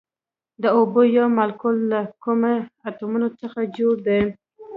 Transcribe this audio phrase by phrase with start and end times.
[0.61, 2.53] د اوبو یو مالیکول له کومو
[2.87, 4.21] اتومونو څخه جوړ دی